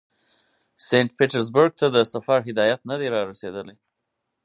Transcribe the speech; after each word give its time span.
سینټ 0.85 1.09
پیټرزبورګ 1.17 1.71
ته 1.81 1.87
د 1.95 1.97
سفر 2.13 2.39
هدایت 2.47 2.79
نه 2.89 2.95
دی 2.99 3.07
را 3.13 3.21
رسېدلی. 3.31 3.75